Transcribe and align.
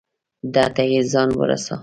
ده 0.53 0.65
ته 0.75 0.83
یې 0.91 1.01
ځان 1.11 1.29
رساو. 1.49 1.79